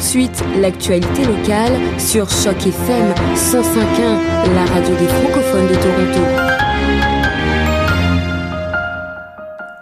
[0.00, 6.67] suite l'actualité locale sur Choc FM 105.1, la radio des francophones de Toronto.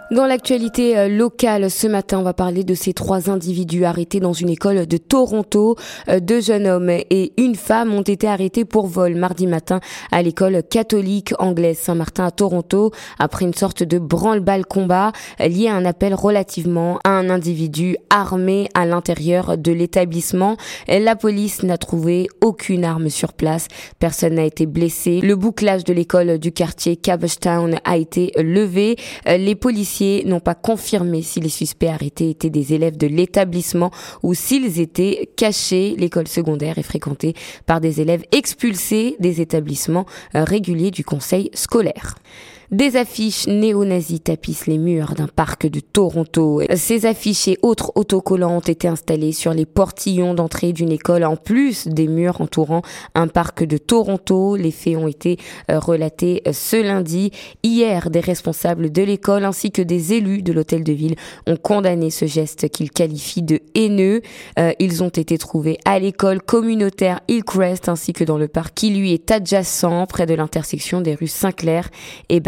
[0.09, 4.31] Dans l'actualité euh, locale ce matin, on va parler de ces trois individus arrêtés dans
[4.31, 5.75] une école de Toronto.
[6.07, 9.81] Euh, deux jeunes hommes et une femme ont été arrêtés pour vol mardi matin
[10.13, 15.75] à l'école catholique anglaise Saint-Martin à Toronto après une sorte de branle-balle combat lié à
[15.75, 20.55] un appel relativement à un individu armé à l'intérieur de l'établissement.
[20.87, 23.67] La police n'a trouvé aucune arme sur place.
[23.99, 25.19] Personne n'a été blessé.
[25.19, 28.95] Le bouclage de l'école du quartier Cabbagetown a été levé.
[29.27, 33.91] Euh, les policiers n'ont pas confirmé si les suspects arrêtés étaient des élèves de l'établissement
[34.23, 35.95] ou s'ils étaient cachés.
[35.97, 37.33] L'école secondaire est fréquentée
[37.65, 40.05] par des élèves expulsés des établissements
[40.35, 42.15] euh, réguliers du conseil scolaire.
[42.71, 46.61] Des affiches néo-nazis tapissent les murs d'un parc de Toronto.
[46.75, 51.37] Ces affiches et autres autocollants ont été installés sur les portillons d'entrée d'une école en
[51.37, 52.81] plus des murs entourant
[53.15, 54.57] un parc de Toronto.
[54.57, 55.37] Les faits ont été
[55.71, 57.31] euh, relatés euh, ce lundi.
[57.63, 61.15] Hier, des responsables de l'école ainsi que des élus de l'hôtel de ville
[61.47, 64.21] ont condamné ce geste qu'ils qualifient de haineux.
[64.59, 68.89] Euh, ils ont été trouvés à l'école communautaire Hillcrest ainsi que dans le parc qui
[68.89, 71.89] lui est adjacent près de l'intersection des rues Saint-Clair
[72.27, 72.41] et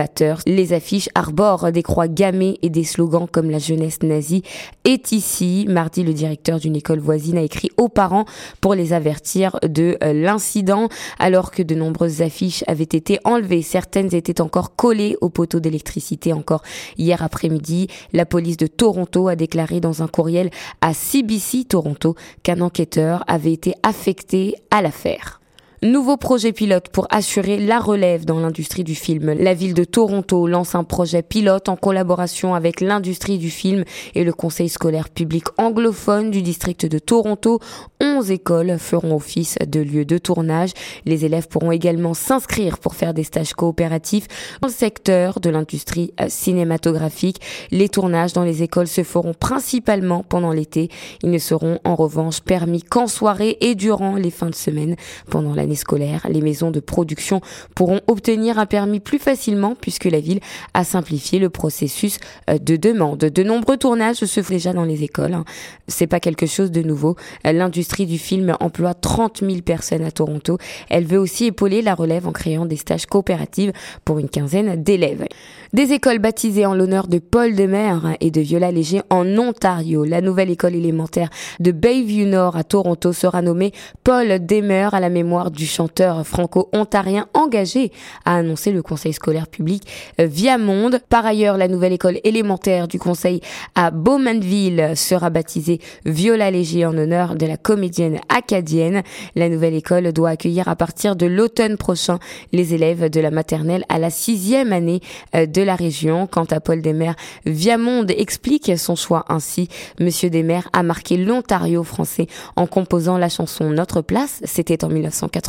[0.45, 4.43] Les affiches arborent des croix gammées et des slogans comme la jeunesse nazie
[4.83, 5.65] est ici.
[5.69, 8.25] Mardi, le directeur d'une école voisine a écrit aux parents
[8.61, 13.61] pour les avertir de euh, l'incident alors que de nombreuses affiches avaient été enlevées.
[13.61, 16.63] Certaines étaient encore collées aux poteaux d'électricité encore
[16.97, 17.87] hier après-midi.
[18.13, 20.49] La police de Toronto a déclaré dans un courriel
[20.81, 25.38] à CBC Toronto qu'un enquêteur avait été affecté à l'affaire.
[25.81, 29.31] Nouveau projet pilote pour assurer la relève dans l'industrie du film.
[29.31, 34.25] La ville de Toronto lance un projet pilote en collaboration avec l'industrie du film et
[34.25, 37.61] le conseil scolaire public anglophone du district de Toronto.
[38.01, 40.71] 11 écoles feront office de lieu de tournage.
[41.05, 44.27] Les élèves pourront également s'inscrire pour faire des stages coopératifs
[44.61, 47.39] dans le secteur de l'industrie euh, cinématographique.
[47.71, 50.89] Les tournages dans les écoles se feront principalement pendant l'été.
[51.23, 54.97] Ils ne seront en revanche permis qu'en soirée et durant les fins de semaine
[55.29, 57.41] pendant la scolaire, les maisons de production
[57.75, 60.39] pourront obtenir un permis plus facilement puisque la ville
[60.73, 62.17] a simplifié le processus
[62.49, 63.19] euh, de demande.
[63.19, 65.33] De nombreux tournages se font déjà dans les écoles.
[65.33, 65.45] Hein.
[65.87, 67.15] C'est pas quelque chose de nouveau.
[67.45, 70.57] Euh, l'industrie du film emploie 30 000 personnes à Toronto.
[70.89, 73.71] Elle veut aussi épauler la relève en créant des stages coopératifs
[74.05, 75.25] pour une quinzaine d'élèves.
[75.73, 80.03] Des écoles baptisées en l'honneur de Paul Demer et de Viola Léger en Ontario.
[80.03, 83.71] La nouvelle école élémentaire de Bayview Nord à Toronto sera nommée
[84.03, 87.91] Paul Demer à la mémoire du chanteur franco-ontarien engagé,
[88.23, 89.83] a annoncé le conseil scolaire public
[90.19, 90.99] euh, via Monde.
[91.09, 93.41] Par ailleurs, la nouvelle école élémentaire du conseil
[93.75, 99.03] à Bowmanville sera baptisée Viola Léger en honneur de la comédienne acadienne.
[99.35, 102.19] La nouvelle école doit accueillir à partir de l'automne prochain
[102.53, 105.01] les élèves de la maternelle à la sixième année
[105.35, 106.25] euh, de la région.
[106.25, 107.15] Quant à Paul Desmers,
[107.45, 109.67] Viamonde explique son choix ainsi.
[109.99, 114.89] Monsieur Desmers a marqué l'Ontario français en composant la chanson Notre place, c'était en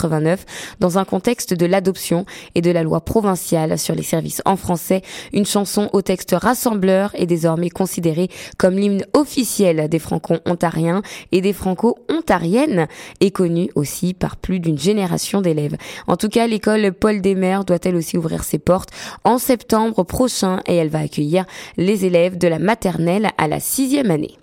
[0.08, 2.24] 1989, dans un contexte de l'adoption
[2.54, 5.02] et de la loi provinciale sur les services en français.
[5.32, 8.28] Une chanson au texte rassembleur est désormais considérée
[8.58, 11.02] comme l'hymne officiel des franco-ontariens
[11.32, 12.86] et des franco-ontariennes
[13.20, 15.76] et connue aussi par plus d'une génération d'élèves.
[16.06, 18.90] En tout cas, l'école Paul Desmers doit elle aussi ouvrir ses portes
[19.24, 21.44] en septembre prochain et elle va accueillir
[21.76, 24.36] les élèves de la maternelle à la sixième année.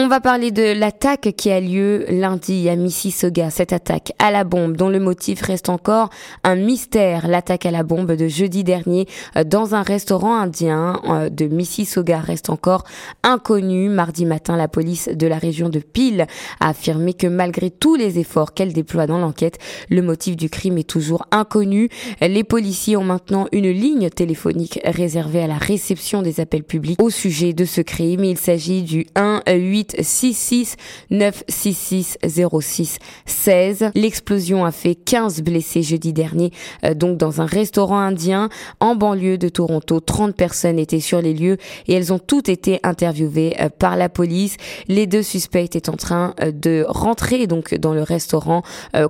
[0.00, 4.44] On va parler de l'attaque qui a lieu lundi à Mississauga, cette attaque à la
[4.44, 6.10] bombe dont le motif reste encore
[6.44, 7.26] un mystère.
[7.26, 12.20] L'attaque à la bombe de jeudi dernier euh, dans un restaurant indien euh, de Mississauga
[12.20, 12.84] reste encore
[13.24, 13.88] inconnue.
[13.88, 16.28] Mardi matin, la police de la région de Peel
[16.60, 19.58] a affirmé que malgré tous les efforts qu'elle déploie dans l'enquête,
[19.90, 21.88] le motif du crime est toujours inconnu.
[22.20, 27.10] Les policiers ont maintenant une ligne téléphonique réservée à la réception des appels publics au
[27.10, 28.22] sujet de ce crime.
[28.22, 30.76] Il s'agit du 1 8 66
[31.10, 32.18] 966
[32.60, 33.90] 06 16.
[33.94, 36.52] L'explosion a fait 15 blessés jeudi dernier,
[36.84, 38.48] euh, donc dans un restaurant indien
[38.80, 40.00] en banlieue de Toronto.
[40.00, 44.08] 30 personnes étaient sur les lieux et elles ont toutes été interviewées euh, par la
[44.08, 44.56] police.
[44.88, 48.62] Les deux suspects étaient en train euh, de rentrer donc dans le restaurant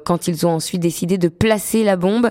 [0.05, 2.31] quand ils ont ensuite décidé de placer la bombe.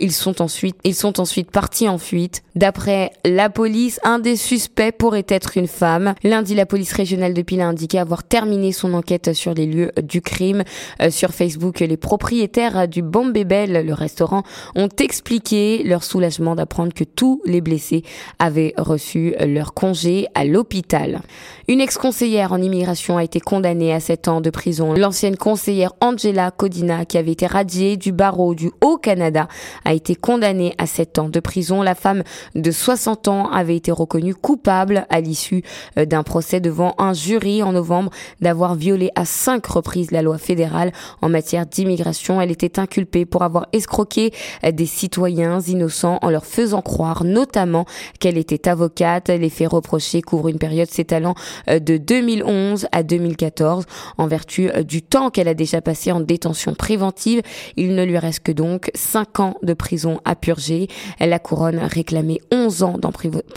[0.00, 2.42] ils sont ensuite ils sont ensuite partis en fuite.
[2.54, 6.14] D'après la police, un des suspects pourrait être une femme.
[6.22, 10.22] Lundi, la police régionale de Pile indiqué avoir terminé son enquête sur les lieux du
[10.22, 10.64] crime.
[11.10, 14.42] Sur Facebook, les propriétaires du Bombay le restaurant,
[14.74, 18.02] ont expliqué leur soulagement d'apprendre que tous les blessés
[18.38, 21.20] avaient reçu leur congé à l'hôpital.
[21.68, 24.94] Une ex-conseillère en immigration a été condamnée à 7 ans de prison.
[24.94, 29.48] L'ancienne conseillère Angela Codina, qui avait été radiée du barreau du Haut-Canada,
[29.84, 31.82] a été condamnée à 7 ans de prison.
[31.82, 32.22] La femme
[32.54, 35.62] de 60 ans avait été reconnue coupable à l'issue
[35.98, 38.10] euh, d'un procès devant un jury en novembre
[38.40, 42.40] d'avoir violé à cinq reprises la loi fédérale en matière d'immigration.
[42.40, 44.32] Elle était inculpée pour avoir escroqué
[44.62, 47.84] des citoyens innocents en leur faisant croire notamment
[48.20, 49.28] qu'elle était avocate.
[49.28, 51.34] Les faits reprochés couvrent une période s'étalant
[51.68, 53.84] euh, de 2011 à 2014.
[54.18, 57.42] En vertu euh, du temps qu'elle a déjà passé en détention préventive,
[57.76, 60.88] il ne lui reste que donc 5 ans de prison à purger.
[61.20, 62.96] La couronne réclamait 11 ans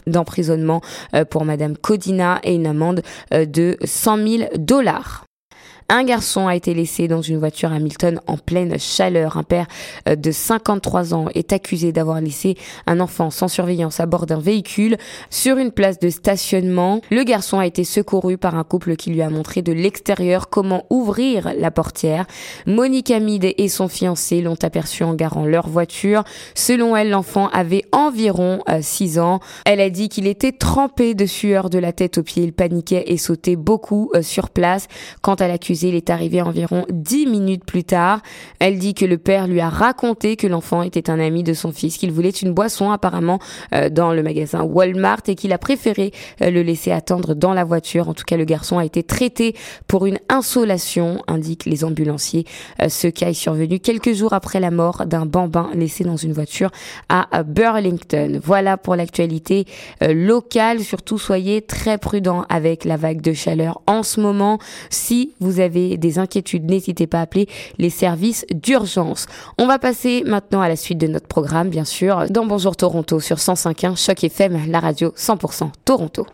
[0.05, 0.81] d'emprisonnement
[1.13, 5.26] euh, pour Madame Codina et une amende de 100 000 dollars.
[5.89, 9.37] Un garçon a été laissé dans une voiture à Milton en pleine chaleur.
[9.37, 9.67] Un père
[10.09, 12.57] euh, de 53 ans est accusé d'avoir laissé
[12.87, 14.97] un enfant sans surveillance à bord d'un véhicule
[15.29, 16.99] sur une place de stationnement.
[17.09, 20.85] Le garçon a été secouru par un couple qui lui a montré de l'extérieur comment
[20.89, 22.25] ouvrir la portière.
[22.65, 26.25] Monique Hamid et son fiancé l'ont aperçu en garant leur voiture.
[26.53, 29.39] Selon elle, l'enfant avait environ 6 euh, ans.
[29.63, 32.43] Elle a dit qu'il était trempé de sueur de la tête aux pieds.
[32.43, 34.89] Il paniquait et sautait beaucoup euh, sur place.
[35.21, 38.21] Quant à l'accusé, il est arrivé environ dix minutes plus tard.
[38.59, 41.71] Elle dit que le père lui a raconté que l'enfant était un ami de son
[41.71, 43.39] fils, qu'il voulait une boisson apparemment
[43.73, 47.63] euh, dans le magasin Walmart et qu'il a préféré euh, le laisser attendre dans la
[47.63, 48.09] voiture.
[48.09, 49.55] En tout cas, le garçon a été traité
[49.87, 52.45] pour une insolation, indiquent les ambulanciers.
[52.81, 56.33] Euh, ce cas est survenu quelques jours après la mort d'un bambin laissé dans une
[56.33, 56.71] voiture
[57.09, 58.39] à Burlington.
[58.43, 59.65] Voilà pour l'actualité
[60.01, 60.81] locale.
[60.81, 64.59] Surtout, soyez très prudents avec la vague de chaleur en ce moment.
[64.89, 67.47] Si vous avez avez des inquiétudes, n'hésitez pas à appeler
[67.77, 69.27] les services d'urgence.
[69.57, 73.19] On va passer maintenant à la suite de notre programme, bien sûr, dans Bonjour Toronto
[73.19, 76.25] sur 105.1 Choc FM, la radio 100% Toronto.